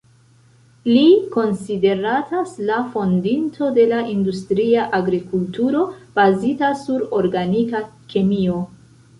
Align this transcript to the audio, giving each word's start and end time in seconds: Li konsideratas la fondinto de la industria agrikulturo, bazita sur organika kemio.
Li 0.91 1.01
konsideratas 1.33 2.53
la 2.69 2.79
fondinto 2.95 3.69
de 3.77 3.85
la 3.93 3.99
industria 4.15 4.87
agrikulturo, 5.01 5.85
bazita 6.19 6.75
sur 6.85 7.09
organika 7.23 7.85
kemio. 8.15 8.59